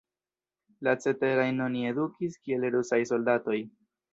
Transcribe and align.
La 0.87 0.95
ceterajn 1.03 1.61
oni 1.65 1.85
edukis 1.91 2.41
kiel 2.47 2.69
rusaj 2.77 3.03
soldatoj. 3.15 3.61